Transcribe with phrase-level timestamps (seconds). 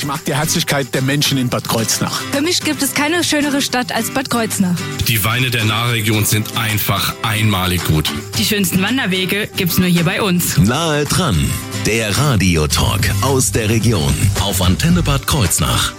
[0.00, 2.22] Ich mag die Herzlichkeit der Menschen in Bad Kreuznach.
[2.32, 4.74] Für mich gibt es keine schönere Stadt als Bad Kreuznach.
[5.06, 8.10] Die Weine der Nahregion sind einfach einmalig gut.
[8.38, 10.56] Die schönsten Wanderwege gibt's nur hier bei uns.
[10.56, 11.36] Nahe dran,
[11.84, 15.92] der Radiotalk aus der Region auf Antenne Bad Kreuznach.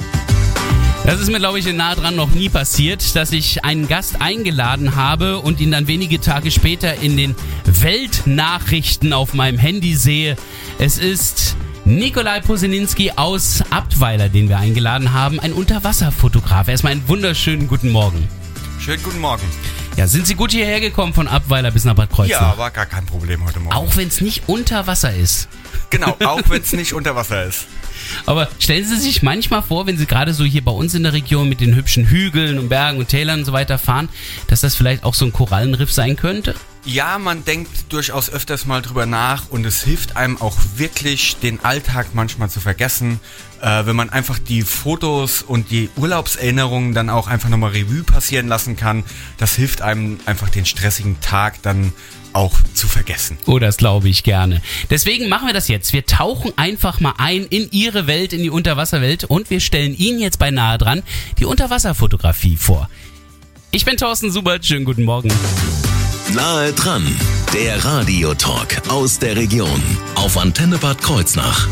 [1.05, 4.19] Das ist mir, glaube ich, in nah dran noch nie passiert, dass ich einen Gast
[4.19, 10.37] eingeladen habe und ihn dann wenige Tage später in den Weltnachrichten auf meinem Handy sehe.
[10.79, 11.55] Es ist
[11.95, 16.69] Nikolai Posininski aus Abtweiler, den wir eingeladen haben, ein Unterwasserfotograf.
[16.69, 18.29] Erstmal einen wunderschönen guten Morgen.
[18.79, 19.43] Schönen guten Morgen.
[19.97, 22.53] Ja, sind Sie gut hierher gekommen von Abweiler bis nach Bad Kreuznach?
[22.53, 23.75] Ja, war gar kein Problem heute Morgen.
[23.75, 25.49] Auch wenn es nicht unter Wasser ist.
[25.89, 27.65] Genau, auch wenn es nicht unter Wasser ist.
[28.25, 31.11] Aber stellen Sie sich manchmal vor, wenn Sie gerade so hier bei uns in der
[31.11, 34.07] Region mit den hübschen Hügeln und Bergen und Tälern und so weiter fahren,
[34.47, 36.55] dass das vielleicht auch so ein Korallenriff sein könnte?
[36.83, 41.63] Ja, man denkt durchaus öfters mal drüber nach und es hilft einem auch wirklich, den
[41.63, 43.19] Alltag manchmal zu vergessen,
[43.61, 48.47] äh, wenn man einfach die Fotos und die Urlaubserinnerungen dann auch einfach nochmal Revue passieren
[48.47, 49.03] lassen kann.
[49.37, 51.93] Das hilft einem einfach den stressigen Tag dann
[52.33, 53.37] auch zu vergessen.
[53.45, 54.59] Oh, das glaube ich gerne.
[54.89, 55.93] Deswegen machen wir das jetzt.
[55.93, 60.19] Wir tauchen einfach mal ein in Ihre Welt, in die Unterwasserwelt und wir stellen Ihnen
[60.19, 61.03] jetzt bei nahe dran
[61.37, 62.89] die Unterwasserfotografie vor.
[63.69, 65.31] Ich bin Thorsten Subert, schönen guten Morgen.
[66.33, 67.03] Nahe dran,
[67.53, 69.81] der Radiotalk aus der Region.
[70.15, 71.67] Auf Antenne Bad Kreuznach.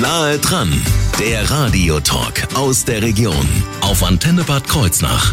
[0.00, 0.72] Nahe dran,
[1.20, 3.48] der Radiotalk aus der Region.
[3.80, 5.32] Auf Antenne Bad Kreuznach.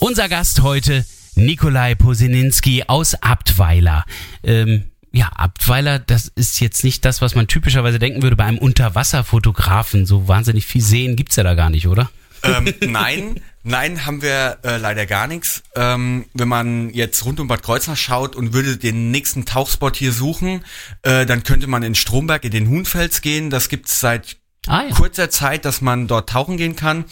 [0.00, 1.04] Unser Gast heute,
[1.44, 4.04] Nikolai Posininski aus Abtweiler.
[4.42, 8.58] Ähm, ja, Abtweiler, das ist jetzt nicht das, was man typischerweise denken würde bei einem
[8.58, 10.06] Unterwasserfotografen.
[10.06, 12.10] So wahnsinnig viel sehen gibt's ja da gar nicht, oder?
[12.42, 15.62] ähm, nein, nein, haben wir äh, leider gar nichts.
[15.74, 20.12] Ähm, wenn man jetzt rund um Bad Kreuznach schaut und würde den nächsten Tauchspot hier
[20.12, 20.64] suchen,
[21.02, 23.50] äh, dann könnte man in Stromberg in den Huhnfels gehen.
[23.50, 24.36] Das gibt's seit
[24.66, 24.94] Ah, ja.
[24.94, 27.04] kurzer Zeit, dass man dort tauchen gehen kann.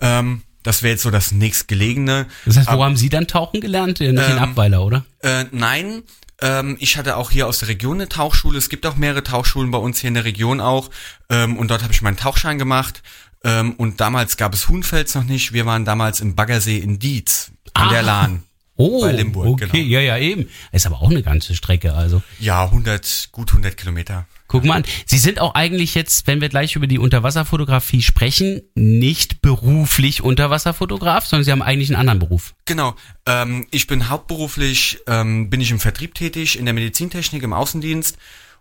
[0.00, 2.26] Ähm, das wäre jetzt so das nächstgelegene.
[2.44, 4.00] Das heißt, wo Aber- haben Sie dann tauchen gelernt?
[4.00, 5.04] Nicht in Ähm, Abweiler, oder?
[5.20, 6.02] Äh, nein,
[6.42, 8.58] ähm, ich hatte auch hier aus der Region eine Tauchschule.
[8.58, 10.90] Es gibt auch mehrere Tauchschulen bei uns hier in der Region auch.
[11.30, 13.02] Ähm, und dort habe ich meinen Tauchschein gemacht.
[13.44, 15.52] Ähm, und damals gab es Huhnfels noch nicht.
[15.52, 17.90] Wir waren damals im Baggersee in Dietz, an Ah.
[17.90, 18.42] der Lahn.
[18.76, 19.84] Oh, bei Limburg, okay, genau.
[19.84, 20.48] ja, ja, eben.
[20.72, 22.22] Ist aber auch eine ganze Strecke, also.
[22.40, 24.26] Ja, 100, gut 100 Kilometer.
[24.46, 24.84] Guck mal an.
[25.06, 31.26] Sie sind auch eigentlich jetzt, wenn wir gleich über die Unterwasserfotografie sprechen, nicht beruflich Unterwasserfotograf,
[31.26, 32.54] sondern Sie haben eigentlich einen anderen Beruf.
[32.66, 32.94] Genau.
[33.26, 38.18] Ähm, ich bin hauptberuflich, ähm, bin ich im Vertrieb tätig, in der Medizintechnik, im Außendienst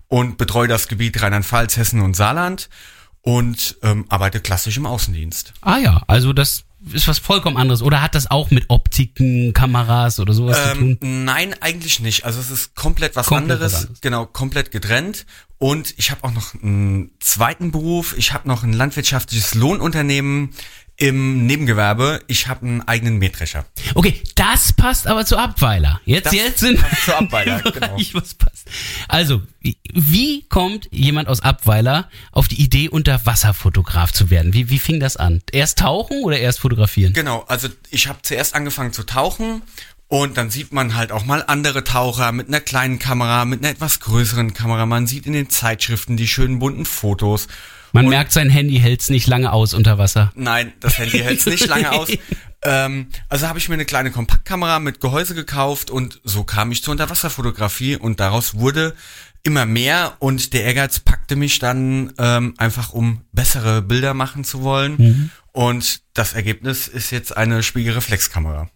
[0.08, 2.70] und betreue das Gebiet Rheinland-Pfalz, Hessen und Saarland
[3.22, 5.54] und ähm, arbeite klassisch im Außendienst.
[5.62, 7.82] Ah ja, also das ist was vollkommen anderes.
[7.82, 11.26] Oder hat das auch mit Optiken, Kameras oder sowas zu Ähm, tun?
[11.26, 12.26] nein, eigentlich nicht.
[12.26, 13.74] Also es ist komplett was Komplett anderes.
[13.74, 14.02] was anderes.
[14.02, 15.26] Genau, komplett getrennt.
[15.60, 18.16] Und ich habe auch noch einen zweiten Beruf.
[18.18, 20.50] Ich habe noch ein landwirtschaftliches Lohnunternehmen
[20.98, 22.22] im Nebengewerbe.
[22.28, 23.66] Ich habe einen eigenen Mähdrescher.
[23.96, 26.00] Okay, das passt aber zu Abweiler.
[26.06, 27.98] Jetzt, Das jetzt sind passt zu Abweiler, genau.
[28.14, 28.68] Was passt.
[29.08, 34.54] Also, wie- wie kommt jemand aus Abweiler auf die Idee, Unterwasserfotograf zu werden?
[34.54, 35.42] Wie, wie fing das an?
[35.52, 37.14] Erst tauchen oder erst fotografieren?
[37.14, 39.64] Genau, also ich habe zuerst angefangen zu tauchen
[40.08, 43.70] und dann sieht man halt auch mal andere Taucher mit einer kleinen Kamera, mit einer
[43.70, 44.86] etwas größeren Kamera.
[44.86, 47.48] Man sieht in den Zeitschriften die schönen bunten Fotos.
[47.94, 50.32] Man Und- merkt, sein Handy hält's nicht lange aus unter Wasser.
[50.36, 52.10] Nein, das Handy hält nicht lange aus.
[52.66, 56.82] Ähm, also habe ich mir eine kleine Kompaktkamera mit Gehäuse gekauft und so kam ich
[56.82, 58.96] zur Unterwasserfotografie und daraus wurde
[59.44, 64.62] immer mehr und der Ehrgeiz packte mich dann ähm, einfach, um bessere Bilder machen zu
[64.64, 65.30] wollen.
[65.52, 68.70] Und das Ergebnis ist jetzt eine Spiegelreflexkamera.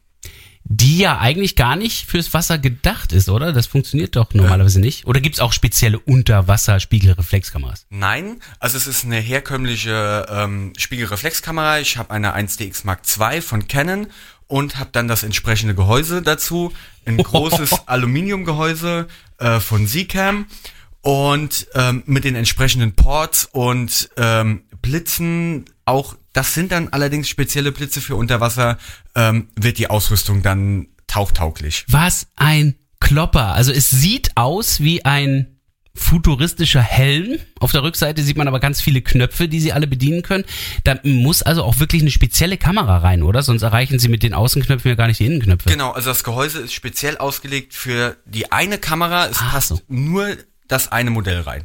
[0.69, 3.53] Die ja eigentlich gar nicht fürs Wasser gedacht ist, oder?
[3.53, 5.05] Das funktioniert doch normalerweise nicht.
[5.05, 7.85] Oder gibt's auch spezielle Unterwasser-Spiegelreflexkameras?
[7.89, 11.79] Nein, also es ist eine herkömmliche ähm, Spiegelreflexkamera.
[11.79, 14.07] Ich habe eine 1DX Mark II von Canon
[14.47, 16.73] und habe dann das entsprechende Gehäuse dazu.
[17.05, 20.47] Ein großes Aluminiumgehäuse äh, von Zcam
[21.01, 26.15] und ähm, mit den entsprechenden Ports und ähm, Blitzen auch.
[26.33, 28.77] Das sind dann allerdings spezielle Blitze für Unterwasser.
[29.15, 31.85] Ähm, wird die Ausrüstung dann tauchtauglich.
[31.89, 33.53] Was ein Klopper.
[33.53, 35.57] Also es sieht aus wie ein
[35.93, 37.39] futuristischer Helm.
[37.59, 40.45] Auf der Rückseite sieht man aber ganz viele Knöpfe, die sie alle bedienen können.
[40.83, 43.41] Da muss also auch wirklich eine spezielle Kamera rein, oder?
[43.41, 45.69] Sonst erreichen sie mit den Außenknöpfen ja gar nicht die Innenknöpfe.
[45.69, 49.25] Genau, also das Gehäuse ist speziell ausgelegt für die eine Kamera.
[49.25, 49.81] Es Ach passt so.
[49.87, 50.37] nur
[50.67, 51.63] das eine Modell rein.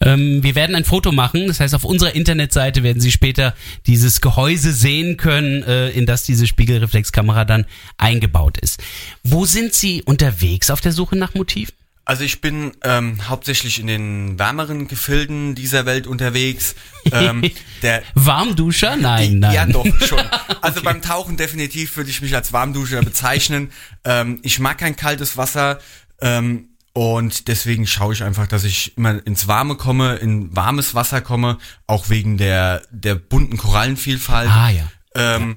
[0.00, 3.54] Ähm, wir werden ein Foto machen, das heißt, auf unserer Internetseite werden Sie später
[3.86, 7.66] dieses Gehäuse sehen können, äh, in das diese Spiegelreflexkamera dann
[7.98, 8.82] eingebaut ist.
[9.22, 11.74] Wo sind Sie unterwegs auf der Suche nach Motiven?
[12.06, 16.74] Also ich bin ähm, hauptsächlich in den wärmeren Gefilden dieser Welt unterwegs.
[17.10, 17.50] Ähm,
[17.82, 18.96] der Warmduscher?
[18.96, 19.54] Nein, nein.
[19.54, 20.20] Ja, doch, schon.
[20.60, 23.70] Also beim Tauchen definitiv würde ich mich als Warmduscher bezeichnen.
[24.04, 25.78] Ähm, ich mag kein kaltes Wasser.
[26.20, 31.20] Ähm, und deswegen schaue ich einfach, dass ich immer ins Warme komme, in warmes Wasser
[31.20, 34.48] komme, auch wegen der, der bunten Korallenvielfalt.
[34.48, 34.88] Ah, ja.
[35.14, 35.56] Ähm,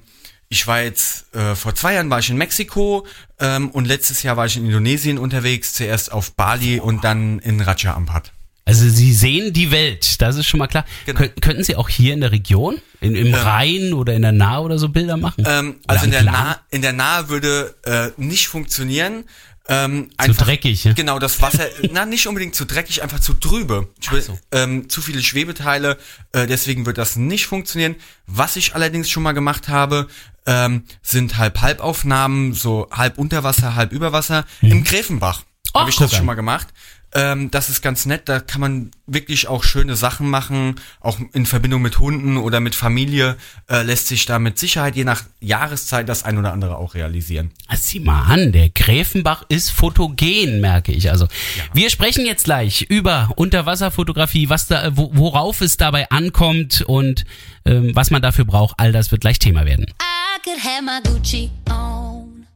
[0.50, 3.06] Ich war jetzt, äh, vor zwei Jahren war ich in Mexiko
[3.38, 7.60] ähm, und letztes Jahr war ich in Indonesien unterwegs, zuerst auf Bali und dann in
[7.60, 8.32] Raja Ampat.
[8.64, 10.84] Also Sie sehen die Welt, das ist schon mal klar.
[11.06, 11.18] Genau.
[11.18, 14.60] Kön könnten Sie auch hier in der Region, in, im Rhein oder in der Nahe
[14.62, 15.44] oder so Bilder machen?
[15.46, 16.22] Ähm, also in der?
[16.24, 19.24] Nahe, in der Nahe würde äh, nicht funktionieren.
[19.68, 20.92] Ähm, Zu dreckig, ja?
[20.94, 23.88] Genau, das Wasser, na nicht unbedingt zu dreckig, einfach zu trübe.
[24.00, 24.38] So.
[24.50, 25.98] ähm, zu viele Schwebeteile,
[26.32, 27.96] äh, deswegen wird das nicht funktionieren.
[28.26, 30.08] Was ich allerdings schon mal gemacht habe,
[30.46, 34.46] ähm, sind Halb-Halb-Aufnahmen, so halb unter Wasser, halb über Wasser.
[34.62, 35.70] Im Gräfenbach Mhm.
[35.74, 36.68] Ach, habe ich das schon mal gemacht.
[37.14, 41.46] Ähm, das ist ganz nett, da kann man wirklich auch schöne Sachen machen, auch in
[41.46, 43.36] Verbindung mit Hunden oder mit Familie
[43.70, 47.50] äh, lässt sich da mit Sicherheit je nach Jahreszeit das ein oder andere auch realisieren.
[47.66, 51.10] Ah, Sieh mal an, der Gräfenbach ist fotogen, merke ich.
[51.10, 51.28] Also,
[51.72, 57.24] wir sprechen jetzt gleich über Unterwasserfotografie, was da, wo, worauf es dabei ankommt und
[57.64, 58.74] ähm, was man dafür braucht.
[58.78, 59.86] All das wird gleich Thema werden.
[60.00, 62.46] I could have my Gucci on.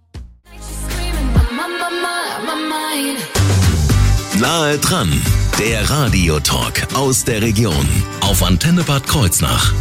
[0.61, 3.62] Screaming, I'm on my mind, my mind.
[4.43, 5.09] Nahe dran,
[5.61, 7.87] der Radiotalk aus der Region
[8.23, 9.73] auf Antenne Bad Kreuznach.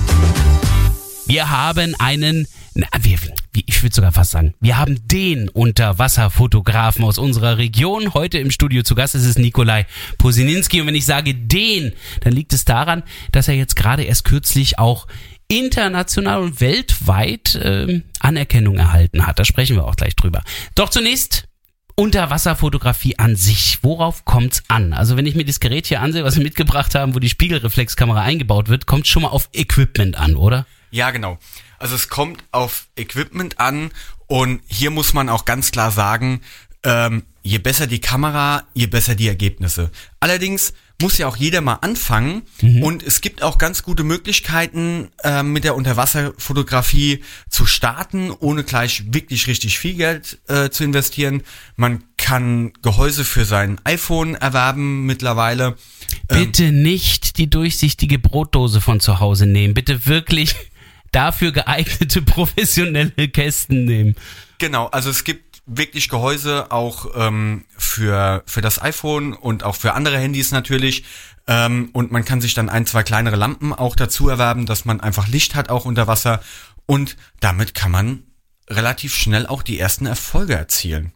[1.26, 3.18] Wir haben einen, na, wir,
[3.56, 8.14] ich würde sogar fast sagen, wir haben den Unterwasserfotografen aus unserer Region.
[8.14, 9.88] Heute im Studio zu Gast ist es Nikolai
[10.20, 10.80] Posininski.
[10.80, 14.78] Und wenn ich sage den, dann liegt es daran, dass er jetzt gerade erst kürzlich
[14.78, 15.08] auch
[15.48, 19.40] international und weltweit ähm, Anerkennung erhalten hat.
[19.40, 20.44] Da sprechen wir auch gleich drüber.
[20.76, 21.48] Doch zunächst
[22.02, 23.78] Unterwasserfotografie an sich.
[23.84, 24.92] Worauf kommt's an?
[24.94, 28.22] Also wenn ich mir das Gerät hier ansehe, was wir mitgebracht haben, wo die Spiegelreflexkamera
[28.22, 30.66] eingebaut wird, kommt schon mal auf Equipment an, oder?
[30.90, 31.38] Ja, genau.
[31.78, 33.92] Also es kommt auf Equipment an
[34.26, 36.42] und hier muss man auch ganz klar sagen,
[36.82, 39.92] ähm, je besser die Kamera, je besser die Ergebnisse.
[40.20, 42.44] Allerdings muss ja auch jeder mal anfangen
[42.82, 49.14] und es gibt auch ganz gute Möglichkeiten ähm, mit der Unterwasserfotografie zu starten, ohne gleich
[49.14, 51.44] wirklich richtig viel Geld äh, zu investieren.
[51.76, 55.76] Man kann Gehäuse für sein iPhone erwerben mittlerweile.
[56.30, 59.74] Ähm, Bitte nicht die durchsichtige Brotdose von zu Hause nehmen.
[59.74, 60.56] Bitte wirklich
[61.12, 64.16] dafür geeignete professionelle Kästen nehmen.
[64.60, 69.94] Genau, also es gibt wirklich Gehäuse auch ähm, für, für das iPhone und auch für
[69.94, 71.04] andere Handys natürlich.
[71.48, 75.02] Ähm, und man kann sich dann ein, zwei kleinere Lampen auch dazu erwerben, dass man
[75.02, 76.42] einfach Licht hat auch unter Wasser.
[76.86, 78.24] Und damit kann man
[78.70, 81.14] relativ schnell auch die ersten Erfolge erzielen.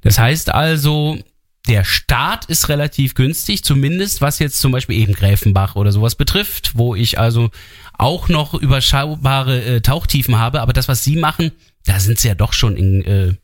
[0.00, 1.18] Das heißt also,
[1.66, 6.72] der Start ist relativ günstig, zumindest was jetzt zum Beispiel eben Gräfenbach oder sowas betrifft,
[6.74, 7.50] wo ich also
[7.98, 10.60] auch noch überschaubare äh, Tauchtiefen habe.
[10.60, 11.52] Aber das, was Sie machen,
[11.84, 13.34] da sind Sie ja doch schon in äh,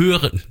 [0.00, 0.42] höheren,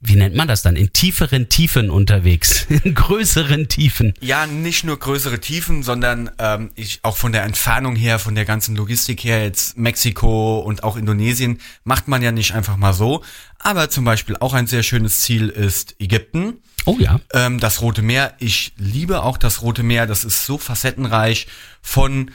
[0.00, 4.14] wie nennt man das dann, in tieferen Tiefen unterwegs, in größeren Tiefen.
[4.20, 8.44] Ja, nicht nur größere Tiefen, sondern ähm, ich auch von der Entfernung her, von der
[8.44, 13.22] ganzen Logistik her, jetzt Mexiko und auch Indonesien, macht man ja nicht einfach mal so.
[13.58, 16.62] Aber zum Beispiel auch ein sehr schönes Ziel ist Ägypten.
[16.84, 17.20] Oh ja.
[17.34, 21.48] Ähm, das Rote Meer, ich liebe auch das Rote Meer, das ist so facettenreich
[21.82, 22.30] von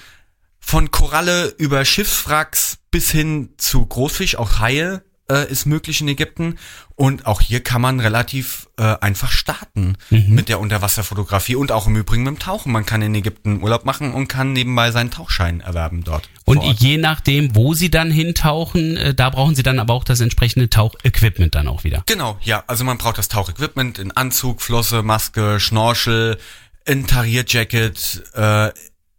[0.65, 5.03] von Koralle über Schiffswracks bis hin zu Großfisch, auch Haie
[5.33, 6.57] äh, ist möglich in Ägypten
[6.95, 11.95] und auch hier kann man relativ äh, einfach starten mit der Unterwasserfotografie und auch im
[11.95, 12.71] Übrigen mit dem Tauchen.
[12.71, 16.29] Man kann in Ägypten Urlaub machen und kann nebenbei seinen Tauchschein erwerben dort.
[16.45, 20.19] Und je nachdem, wo Sie dann hintauchen, äh, da brauchen Sie dann aber auch das
[20.19, 22.03] entsprechende Tauchequipment dann auch wieder.
[22.05, 22.63] Genau, ja.
[22.67, 26.37] Also man braucht das Tauchequipment in Anzug, Flosse, Maske, Schnorchel,
[26.85, 28.71] ein Tarierjacket, äh,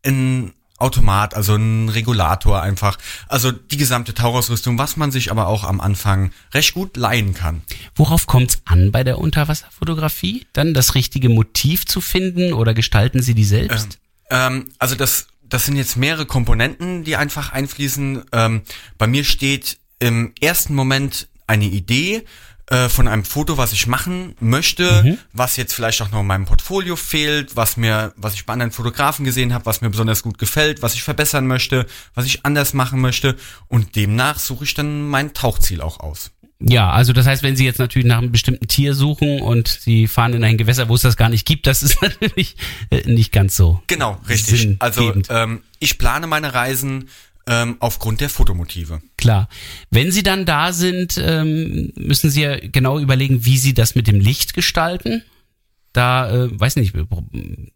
[0.04, 0.52] ein
[0.84, 2.98] Automat, also ein Regulator einfach.
[3.26, 7.62] Also die gesamte Tauchausrüstung, was man sich aber auch am Anfang recht gut leihen kann.
[7.94, 10.46] Worauf kommt's an bei der Unterwasserfotografie?
[10.52, 13.98] Dann das richtige Motiv zu finden oder gestalten Sie die selbst?
[14.30, 18.24] Ähm, also das, das sind jetzt mehrere Komponenten, die einfach einfließen.
[18.32, 18.62] Ähm,
[18.98, 22.24] bei mir steht im ersten Moment eine Idee
[22.70, 26.46] äh, von einem Foto, was ich machen möchte, was jetzt vielleicht auch noch in meinem
[26.46, 30.38] Portfolio fehlt, was mir, was ich bei anderen Fotografen gesehen habe, was mir besonders gut
[30.38, 33.36] gefällt, was ich verbessern möchte, was ich anders machen möchte
[33.68, 36.30] und demnach suche ich dann mein Tauchziel auch aus.
[36.60, 40.06] Ja, also das heißt, wenn Sie jetzt natürlich nach einem bestimmten Tier suchen und Sie
[40.06, 42.56] fahren in ein Gewässer, wo es das gar nicht gibt, das ist natürlich
[42.90, 43.82] äh, nicht ganz so.
[43.86, 44.76] Genau, richtig.
[44.78, 47.08] Also ähm, ich plane meine Reisen
[47.46, 49.02] ähm, aufgrund der Fotomotive.
[49.16, 49.48] Klar.
[49.90, 54.06] Wenn Sie dann da sind, ähm, müssen Sie ja genau überlegen, wie Sie das mit
[54.06, 55.22] dem Licht gestalten.
[55.92, 56.94] Da, äh, weiß nicht,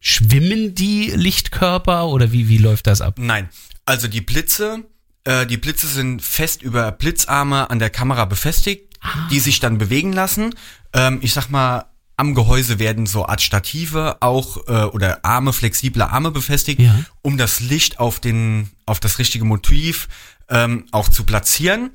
[0.01, 3.15] schwimmen die Lichtkörper oder wie, wie läuft das ab?
[3.19, 3.49] Nein,
[3.85, 4.85] also die Blitze,
[5.25, 8.99] äh, die Blitze sind fest über Blitzarme an der Kamera befestigt,
[9.31, 10.55] die sich dann bewegen lassen.
[10.93, 11.85] Ähm, ich sag mal,
[12.19, 16.95] am Gehäuse werden so Art Stative auch äh, oder Arme, flexible Arme befestigt, Ja.
[17.23, 20.09] um das Licht auf den, auf das richtige Motiv
[20.51, 21.91] ähm, auch zu platzieren.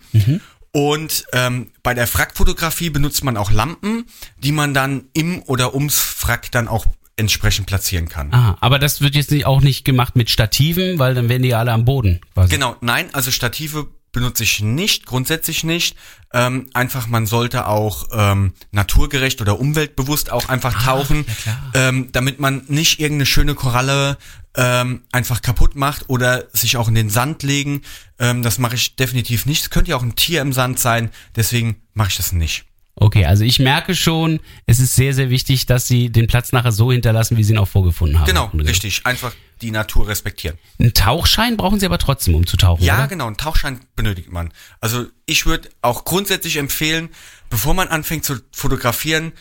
[0.72, 4.06] Und ähm, bei der Frackfotografie benutzt man auch Lampen,
[4.38, 8.34] die man dann im oder ums Frack dann auch entsprechend platzieren kann.
[8.34, 11.54] Ah, aber das wird jetzt nicht, auch nicht gemacht mit Stativen, weil dann wären die
[11.54, 12.22] alle am Boden.
[12.34, 12.56] Quasi.
[12.56, 15.98] Genau, nein, also Stative benutze ich nicht, grundsätzlich nicht.
[16.32, 22.40] Ähm, einfach, man sollte auch ähm, naturgerecht oder umweltbewusst auch einfach tauchen, ja ähm, damit
[22.40, 24.18] man nicht irgendeine schöne Koralle
[24.56, 27.82] ähm, einfach kaputt macht oder sich auch in den Sand legen.
[28.20, 29.64] Ähm, das mache ich definitiv nicht.
[29.64, 32.66] Es könnte ja auch ein Tier im Sand sein, deswegen mache ich das nicht.
[32.96, 36.72] Okay, also ich merke schon, es ist sehr, sehr wichtig, dass Sie den Platz nachher
[36.72, 38.28] so hinterlassen, wie Sie ihn auch vorgefunden haben.
[38.28, 39.02] Genau, richtig.
[39.06, 40.58] Einfach die Natur respektieren.
[40.80, 43.08] Einen Tauchschein brauchen Sie aber trotzdem, um zu tauchen, Ja, oder?
[43.08, 44.54] genau, einen Tauchschein benötigt man.
[44.80, 47.10] Also ich würde auch grundsätzlich empfehlen,
[47.50, 49.32] bevor man anfängt zu fotografieren,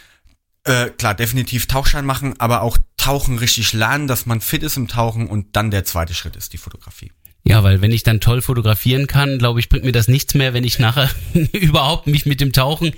[0.65, 4.87] äh, klar, definitiv Tauchschein machen, aber auch Tauchen richtig lernen, dass man fit ist im
[4.89, 7.11] Tauchen und dann der zweite Schritt ist die Fotografie.
[7.45, 10.55] Ja, weil wenn ich dann toll fotografieren kann, glaube ich, bringt mir das nichts mehr,
[10.55, 11.11] wenn ich nachher
[11.53, 12.93] überhaupt mich mit dem Tauchen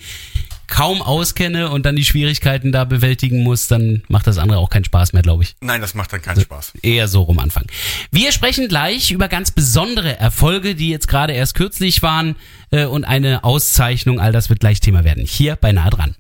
[0.66, 4.84] kaum auskenne und dann die Schwierigkeiten da bewältigen muss, dann macht das andere auch keinen
[4.84, 5.56] Spaß mehr, glaube ich.
[5.60, 6.72] Nein, das macht dann keinen Spaß.
[6.82, 7.66] Eher so rum anfangen.
[8.10, 12.36] Wir sprechen gleich über ganz besondere Erfolge, die jetzt gerade erst kürzlich waren
[12.70, 14.20] äh, und eine Auszeichnung.
[14.20, 15.24] All das wird gleich Thema werden.
[15.24, 16.14] Hier bei Nah dran.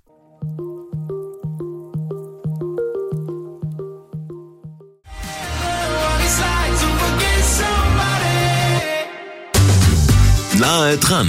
[10.58, 11.28] Nahe dran,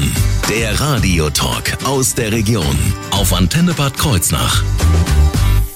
[0.49, 2.77] der Radiotalk aus der Region
[3.09, 4.63] auf Antenne Bad Kreuznach.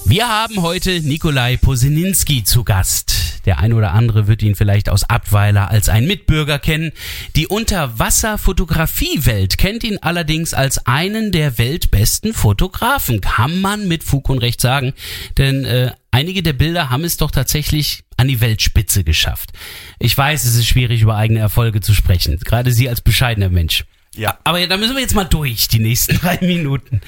[0.04, 3.40] Wir haben heute Nikolai Posininski zu Gast.
[3.46, 6.92] Der ein oder andere wird ihn vielleicht aus Abweiler als ein Mitbürger kennen.
[7.34, 13.20] Die Unterwasserfotografiewelt kennt ihn allerdings als einen der weltbesten Fotografen.
[13.20, 14.92] Kann man mit Fug und Recht sagen.
[15.36, 19.50] Denn äh, einige der Bilder haben es doch tatsächlich an die Weltspitze geschafft.
[19.98, 22.38] Ich weiß, es ist schwierig, über eigene Erfolge zu sprechen.
[22.38, 23.84] Gerade Sie als bescheidener Mensch.
[24.14, 24.38] Ja.
[24.44, 27.00] Aber da müssen wir jetzt mal durch, die nächsten drei Minuten.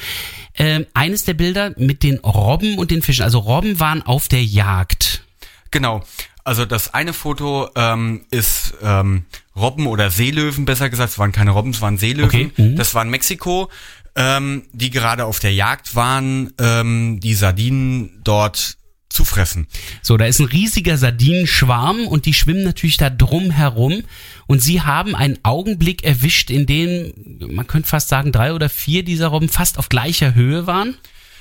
[0.55, 3.23] Ähm, eines der Bilder mit den Robben und den Fischen.
[3.23, 5.25] Also Robben waren auf der Jagd.
[5.71, 6.03] Genau.
[6.45, 11.13] Also das eine Foto ähm, ist ähm, Robben oder Seelöwen, besser gesagt.
[11.13, 12.27] Es waren keine Robben, es waren Seelöwen.
[12.27, 12.77] Okay, mhm.
[12.77, 13.71] Das war in Mexiko,
[14.17, 18.77] ähm, die gerade auf der Jagd waren, ähm, die Sardinen dort
[19.13, 19.67] zu fressen.
[20.03, 24.03] So, da ist ein riesiger Sardinenschwarm und die schwimmen natürlich da drum herum.
[24.47, 27.13] Und sie haben einen Augenblick erwischt, in dem,
[27.55, 30.97] man könnte fast sagen, drei oder vier dieser Robben fast auf gleicher Höhe waren.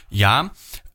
[0.09, 0.51] Ja,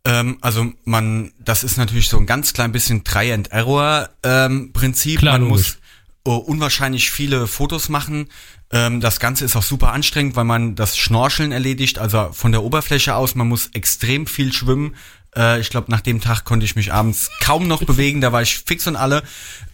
[0.07, 4.73] ähm, also man, das ist natürlich so ein ganz klein bisschen Try and Error ähm,
[4.73, 5.19] Prinzip.
[5.19, 5.79] Klar, man logisch.
[6.25, 8.29] muss äh, unwahrscheinlich viele Fotos machen.
[8.71, 12.63] Ähm, das Ganze ist auch super anstrengend, weil man das Schnorcheln erledigt, also von der
[12.63, 13.35] Oberfläche aus.
[13.35, 14.95] Man muss extrem viel schwimmen.
[15.37, 18.21] Äh, ich glaube, nach dem Tag konnte ich mich abends kaum noch bewegen.
[18.21, 19.23] Da war ich fix und alle.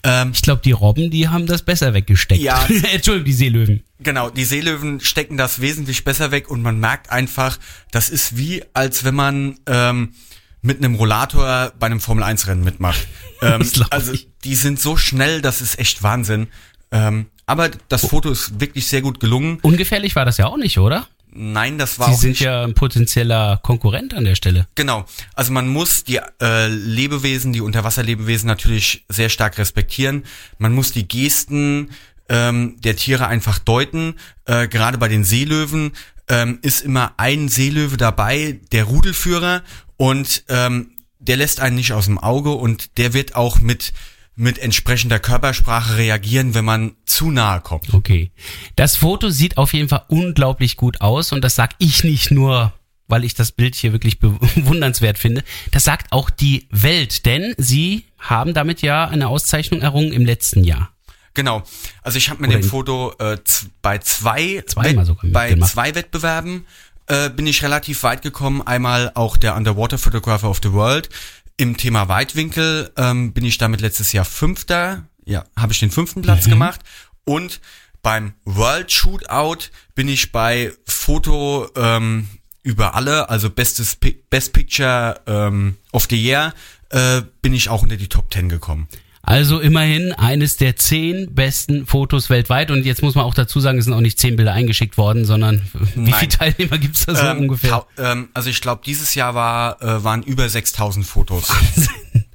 [0.02, 2.42] Ähm, Ich glaube, die Robben, die haben das besser weggesteckt.
[2.42, 2.64] Ja.
[2.92, 3.84] Entschuldigung, die Seelöwen.
[4.00, 7.58] Genau, die Seelöwen stecken das wesentlich besser weg und man merkt einfach,
[7.92, 10.14] das ist wie, als wenn man ähm,
[10.60, 13.06] mit einem Rollator bei einem Formel-1-Rennen mitmacht.
[13.44, 14.12] Ähm, also
[14.44, 16.46] die sind so schnell, das ist echt Wahnsinn.
[16.92, 19.58] Ähm, aber das Foto ist wirklich sehr gut gelungen.
[19.62, 21.08] Ungefährlich war das ja auch nicht, oder?
[21.34, 24.66] Nein, das war Sie sind nicht ja ein potenzieller Konkurrent an der Stelle.
[24.74, 25.06] Genau.
[25.34, 30.24] Also man muss die äh, Lebewesen, die Unterwasserlebewesen natürlich sehr stark respektieren.
[30.58, 31.90] Man muss die Gesten
[32.28, 34.16] ähm, der Tiere einfach deuten.
[34.44, 35.92] Äh, gerade bei den Seelöwen
[36.28, 39.62] ähm, ist immer ein Seelöwe dabei, der Rudelführer,
[39.96, 43.92] und ähm, der lässt einen nicht aus dem Auge und der wird auch mit
[44.34, 47.92] mit entsprechender Körpersprache reagieren, wenn man zu nahe kommt.
[47.92, 48.30] Okay.
[48.76, 52.72] Das Foto sieht auf jeden Fall unglaublich gut aus und das sag ich nicht nur,
[53.08, 55.44] weil ich das Bild hier wirklich bewundernswert finde.
[55.70, 60.64] Das sagt auch die Welt, denn sie haben damit ja eine Auszeichnung errungen im letzten
[60.64, 60.90] Jahr.
[61.34, 61.62] Genau.
[62.02, 63.38] Also ich habe mit Oder dem Foto äh,
[63.80, 66.66] bei zwei sogar bei zwei Wettbewerben
[67.06, 68.62] äh, bin ich relativ weit gekommen.
[68.62, 71.08] Einmal auch der Underwater Photographer of the World.
[71.56, 75.04] Im Thema Weitwinkel ähm, bin ich damit letztes Jahr Fünfter.
[75.24, 76.50] Ja, habe ich den fünften Platz Mhm.
[76.50, 76.80] gemacht.
[77.24, 77.60] Und
[78.02, 82.28] Beim World Shootout bin ich bei Foto ähm,
[82.64, 83.96] über alle, also bestes
[84.28, 86.52] Best Picture ähm, of the Year,
[86.90, 88.88] äh, bin ich auch unter die Top 10 gekommen.
[89.24, 92.70] Also immerhin eines der zehn besten Fotos weltweit.
[92.72, 95.24] Und jetzt muss man auch dazu sagen, es sind auch nicht zehn Bilder eingeschickt worden,
[95.24, 95.62] sondern
[95.94, 96.14] wie Nein.
[96.14, 97.86] viele Teilnehmer gibt's da so Ähm, ungefähr?
[97.98, 101.48] ähm, also ich glaube, dieses Jahr war, äh, waren über 6000 Fotos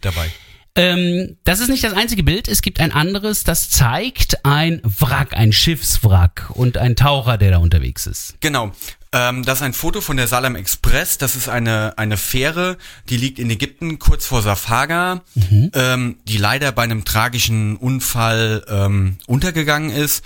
[0.01, 0.31] dabei.
[0.75, 2.47] Ähm, das ist nicht das einzige Bild.
[2.47, 7.57] Es gibt ein anderes, das zeigt ein Wrack, ein Schiffswrack und ein Taucher, der da
[7.57, 8.35] unterwegs ist.
[8.41, 8.71] Genau.
[9.13, 11.17] Ähm, das ist ein Foto von der Salam Express.
[11.17, 12.77] Das ist eine, eine Fähre,
[13.09, 15.21] die liegt in Ägypten kurz vor Safaga,
[15.73, 20.23] ähm, die leider bei einem tragischen Unfall ähm, untergegangen ist.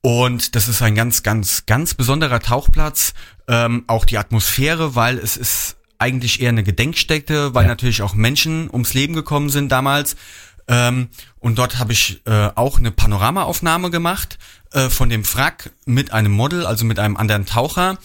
[0.00, 3.14] Und das ist ein ganz, ganz, ganz besonderer Tauchplatz.
[3.48, 7.68] Ähm, auch die Atmosphäre, weil es ist eigentlich eher eine Gedenkstätte, weil Ja.
[7.68, 10.16] natürlich auch Menschen ums Leben gekommen sind damals.
[10.66, 14.38] Ähm, und dort habe ich äh, auch eine Panoramaaufnahme gemacht
[14.72, 17.98] äh, von dem Wrack mit einem Model, also mit einem anderen Taucher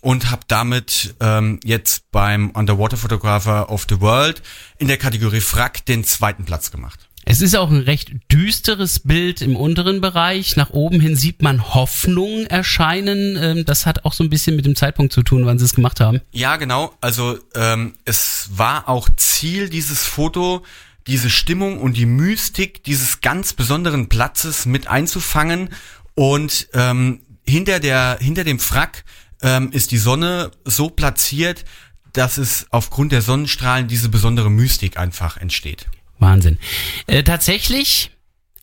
[0.00, 4.42] und habe damit ähm, jetzt beim Underwater Photographer of the World
[4.78, 7.08] in der Kategorie Wrack den zweiten Platz gemacht.
[7.30, 10.56] Es ist auch ein recht düsteres Bild im unteren Bereich.
[10.56, 13.36] Nach oben hin sieht man Hoffnung erscheinen.
[13.36, 15.74] Ähm, das hat auch so ein bisschen mit dem Zeitpunkt zu tun, wann sie es
[15.74, 16.22] gemacht haben.
[16.32, 16.94] Ja, genau.
[17.02, 20.64] Also ähm, es war auch Ziel dieses Foto,
[21.06, 25.68] diese Stimmung und die Mystik dieses ganz besonderen Platzes mit einzufangen.
[26.14, 29.04] Und ähm, hinter der hinter dem Frack
[29.42, 31.64] ähm, ist die Sonne so platziert,
[32.12, 35.86] dass es aufgrund der Sonnenstrahlen diese besondere Mystik einfach entsteht.
[36.18, 36.58] Wahnsinn.
[37.06, 38.10] Äh, tatsächlich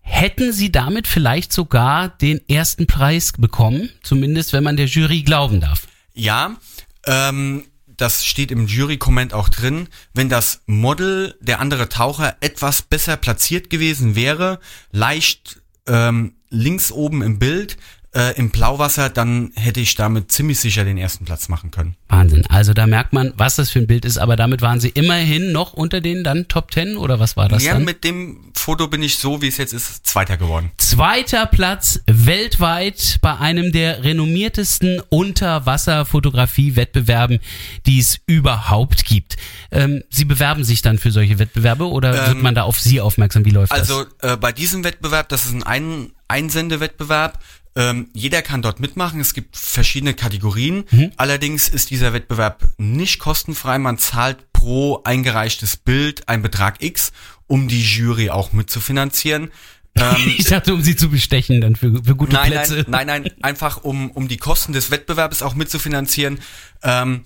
[0.01, 5.61] hätten sie damit vielleicht sogar den ersten Preis bekommen, zumindest wenn man der Jury glauben
[5.61, 5.87] darf.
[6.13, 6.57] Ja,
[7.05, 9.87] ähm, das steht im Jury-Comment auch drin.
[10.13, 14.59] Wenn das Model, der andere Taucher, etwas besser platziert gewesen wäre,
[14.91, 17.77] leicht ähm, links oben im Bild,
[18.15, 21.95] äh, im Blauwasser, dann hätte ich damit ziemlich sicher den ersten Platz machen können.
[22.07, 22.45] Wahnsinn.
[22.47, 25.51] Also da merkt man, was das für ein Bild ist, aber damit waren sie immerhin
[25.51, 27.83] noch unter den dann Top Ten oder was war das ja, dann?
[27.83, 30.71] mit dem Foto bin ich so, wie es jetzt ist, Zweiter geworden.
[30.77, 37.39] Zweiter Platz weltweit bei einem der renommiertesten Unterwasserfotografie-Wettbewerben,
[37.85, 39.35] die es überhaupt gibt.
[39.71, 43.01] Ähm, sie bewerben sich dann für solche Wettbewerbe oder wird Ähm, man da auf Sie
[43.01, 43.43] aufmerksam?
[43.43, 43.79] Wie läuft das?
[43.79, 47.39] Also äh, bei diesem Wettbewerb, das ist ein, ein Einsendewettbewerb,
[47.75, 49.19] ähm, jeder kann dort mitmachen.
[49.19, 50.85] Es gibt verschiedene Kategorien.
[51.17, 53.77] Allerdings ist dieser Wettbewerb nicht kostenfrei.
[53.79, 57.11] Man zahlt pro eingereichtes Bild einen Betrag X,
[57.47, 59.51] um die Jury auch mitzufinanzieren.
[59.95, 62.85] Ähm, Ich dachte, um Sie zu bestechen dann für, für gute nein, Plätze.
[62.87, 66.39] nein, nein, nein, einfach um, um die Kosten des Wettbewerbs auch mitzufinanzieren.
[66.83, 67.25] Ähm,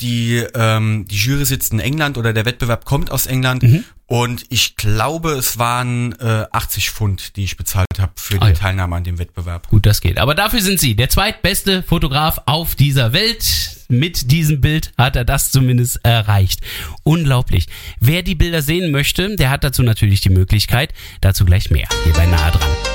[0.00, 3.84] die, ähm, die Jury sitzt in England oder der Wettbewerb kommt aus England Mhm.
[4.06, 8.48] und ich glaube, es waren äh, 80 Pfund, die ich bezahlt habe für die Ah
[8.48, 8.54] ja.
[8.54, 9.68] Teilnahme an dem Wettbewerb.
[9.68, 10.18] Gut, das geht.
[10.18, 13.44] Aber dafür sind Sie der zweitbeste Fotograf auf dieser Welt.
[13.88, 16.60] Mit diesem Bild hat er das zumindest erreicht.
[17.02, 17.66] Unglaublich.
[18.00, 20.92] Wer die Bilder sehen möchte, der hat dazu natürlich die Möglichkeit.
[21.20, 21.86] Dazu gleich mehr.
[22.04, 22.93] Hier bei Nahe dran.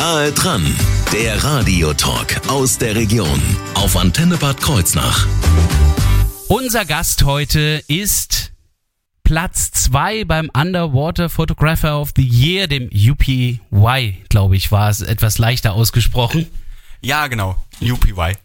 [0.00, 0.64] Nahe dran,
[1.12, 3.38] der Radiotalk aus der Region
[3.74, 5.26] auf Antenne Bad Kreuznach.
[6.48, 8.52] Unser Gast heute ist
[9.24, 15.36] Platz zwei beim Underwater Photographer of the Year, dem UPY, glaube ich, war es etwas
[15.36, 16.46] leichter ausgesprochen.
[17.02, 18.38] Ja, genau, UPY.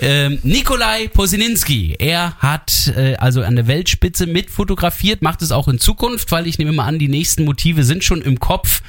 [0.00, 5.68] Ähm, Nikolai Posininski, er hat äh, also an der Weltspitze mit fotografiert, macht es auch
[5.68, 8.82] in Zukunft, weil ich nehme mal an, die nächsten Motive sind schon im Kopf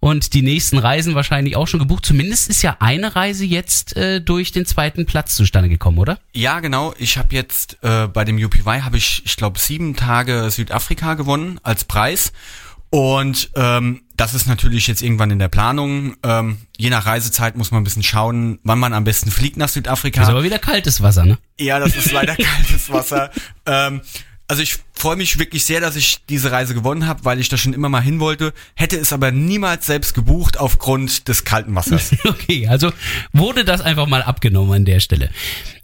[0.00, 2.04] und die nächsten Reisen wahrscheinlich auch schon gebucht.
[2.06, 6.18] Zumindest ist ja eine Reise jetzt äh, durch den zweiten Platz zustande gekommen, oder?
[6.32, 6.94] Ja, genau.
[6.98, 11.60] Ich habe jetzt äh, bei dem UPY habe ich, ich glaube, sieben Tage Südafrika gewonnen
[11.62, 12.32] als Preis.
[12.90, 16.16] Und ähm, das ist natürlich jetzt irgendwann in der Planung.
[16.22, 19.68] Ähm, je nach Reisezeit muss man ein bisschen schauen, wann man am besten fliegt nach
[19.68, 20.22] Südafrika.
[20.22, 21.38] Ist aber wieder kaltes Wasser, ne?
[21.58, 23.30] Ja, das ist leider kaltes Wasser.
[23.66, 24.02] Ähm,
[24.48, 27.56] also ich freue mich wirklich sehr, dass ich diese Reise gewonnen habe, weil ich da
[27.56, 28.52] schon immer mal hin wollte.
[28.74, 32.14] Hätte es aber niemals selbst gebucht aufgrund des kalten Wassers.
[32.26, 32.92] Okay, also
[33.32, 35.30] wurde das einfach mal abgenommen an der Stelle.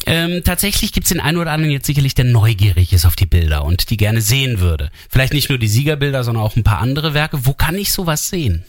[0.06, 3.64] Ähm, tatsächlich gibt's den einen oder anderen jetzt sicherlich, der neugierig ist auf die Bilder
[3.64, 4.90] und die gerne sehen würde.
[5.08, 7.46] Vielleicht nicht nur die Siegerbilder, sondern auch ein paar andere Werke.
[7.46, 8.64] Wo kann ich sowas sehen?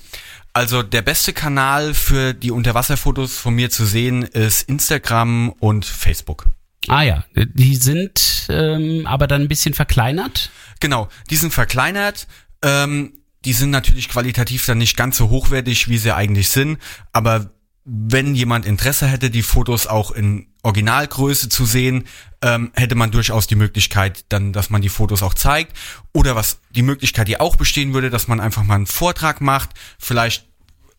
[0.53, 6.45] Also der beste Kanal für die Unterwasserfotos von mir zu sehen ist Instagram und Facebook.
[6.87, 10.51] Ah ja, die sind ähm, aber dann ein bisschen verkleinert.
[10.79, 12.27] Genau, die sind verkleinert.
[12.61, 13.13] Ähm,
[13.45, 16.79] die sind natürlich qualitativ dann nicht ganz so hochwertig, wie sie eigentlich sind.
[17.11, 17.51] Aber
[17.85, 22.05] wenn jemand Interesse hätte, die Fotos auch in Originalgröße zu sehen,
[22.41, 25.75] ähm, hätte man durchaus die Möglichkeit, dann, dass man die Fotos auch zeigt.
[26.13, 29.71] Oder was die Möglichkeit, die auch bestehen würde, dass man einfach mal einen Vortrag macht,
[29.99, 30.47] vielleicht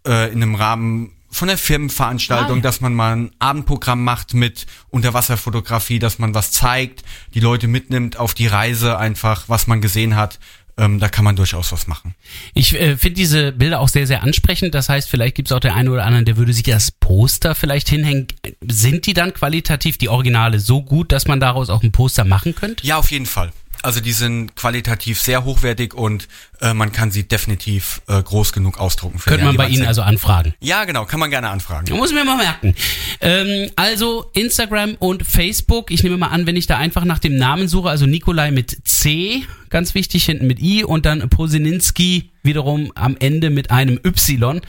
[0.07, 2.62] äh, in einem Rahmen von der Firmenveranstaltung, Ah, ja.
[2.62, 7.03] dass man mal ein Abendprogramm macht mit Unterwasserfotografie, dass man was zeigt,
[7.35, 10.38] die Leute mitnimmt auf die Reise einfach, was man gesehen hat.
[10.77, 12.16] Ähm, da kann man durchaus was machen.
[12.53, 14.75] Ich äh, finde diese Bilder auch sehr, sehr ansprechend.
[14.75, 17.55] Das heißt, vielleicht gibt es auch der eine oder andere, der würde sich das Poster
[17.55, 18.27] vielleicht hinhängen.
[18.66, 22.57] Sind die dann qualitativ, die Originale, so gut, dass man daraus auch ein Poster machen
[22.57, 22.85] könnte?
[22.85, 23.53] Ja, auf jeden Fall.
[23.82, 26.28] Also die sind qualitativ sehr hochwertig und
[26.60, 29.18] äh, man kann sie definitiv äh, groß genug ausdrucken.
[29.18, 30.54] für Könnte man bei Ihnen also anfragen.
[30.60, 31.94] Ja, genau, kann man gerne anfragen.
[31.96, 32.74] Muss ich mir mal merken.
[33.20, 35.90] Ähm, also Instagram und Facebook.
[35.90, 38.87] Ich nehme mal an, wenn ich da einfach nach dem Namen suche, also Nikolai mit
[38.88, 44.60] C, ganz wichtig, hinten mit I und dann Posininski wiederum am Ende mit einem Y,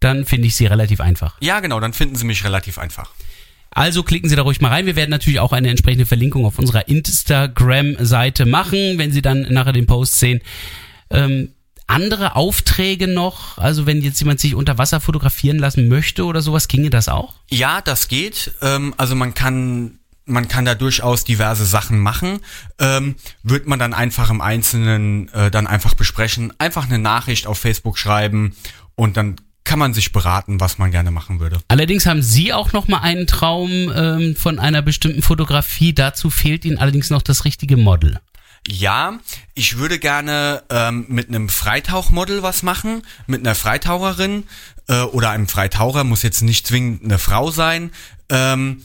[0.00, 1.36] dann finde ich sie relativ einfach.
[1.40, 3.12] Ja, genau, dann finden Sie mich relativ einfach.
[3.70, 4.86] Also klicken Sie da ruhig mal rein.
[4.86, 9.72] Wir werden natürlich auch eine entsprechende Verlinkung auf unserer Instagram-Seite machen, wenn Sie dann nachher
[9.72, 10.40] den Post sehen.
[11.10, 11.50] Ähm,
[11.86, 16.68] andere Aufträge noch, also wenn jetzt jemand sich unter Wasser fotografieren lassen möchte oder sowas,
[16.68, 17.34] ginge das auch?
[17.50, 18.52] Ja, das geht.
[18.62, 22.38] Ähm, also man kann man kann da durchaus diverse Sachen machen.
[22.78, 26.52] Ähm, wird man dann einfach im Einzelnen äh, dann einfach besprechen.
[26.58, 28.54] Einfach eine Nachricht auf Facebook schreiben
[28.94, 29.36] und dann
[29.70, 31.60] kann man sich beraten, was man gerne machen würde.
[31.68, 35.92] Allerdings haben Sie auch noch mal einen Traum ähm, von einer bestimmten Fotografie.
[35.94, 38.18] Dazu fehlt Ihnen allerdings noch das richtige Model.
[38.66, 39.20] Ja,
[39.54, 44.42] ich würde gerne ähm, mit einem Freitauchmodel was machen, mit einer Freitaucherin
[44.88, 47.92] äh, oder einem Freitaucher, muss jetzt nicht zwingend eine Frau sein.
[48.28, 48.82] Ähm,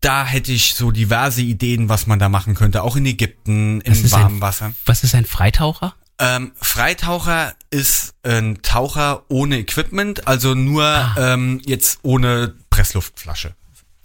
[0.00, 3.98] da hätte ich so diverse Ideen, was man da machen könnte, auch in Ägypten, Was
[4.00, 4.72] im ist ein- warmen Wasser.
[4.84, 5.94] Was ist ein Freitaucher?
[6.18, 11.14] Ähm, Freitaucher ist ein Taucher ohne Equipment, also nur Ah.
[11.34, 13.54] ähm, jetzt ohne Pressluftflasche.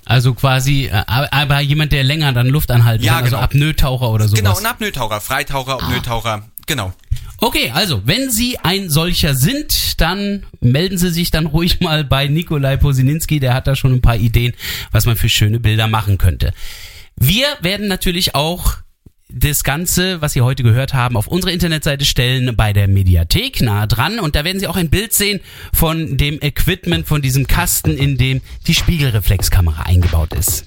[0.05, 3.43] Also quasi, äh, aber jemand, der länger dann Luft anhalten Ja, kann, also genau.
[3.45, 4.39] Apnoe-Taucher oder sowas.
[4.39, 6.93] Genau, ein Apnoe-Taucher, Freitaucher, Apnoe-Taucher, genau.
[7.41, 12.27] Okay, also, wenn Sie ein solcher sind, dann melden Sie sich dann ruhig mal bei
[12.27, 14.53] Nikolai Posininski, der hat da schon ein paar Ideen,
[14.91, 16.53] was man für schöne Bilder machen könnte.
[17.15, 18.77] Wir werden natürlich auch
[19.31, 23.87] das Ganze, was Sie heute gehört haben, auf unsere Internetseite stellen bei der Mediathek nahe
[23.87, 25.39] dran und da werden Sie auch ein Bild sehen
[25.71, 30.65] von dem Equipment, von diesem Kasten, in dem die Spiegelreflexkamera eingebaut ist.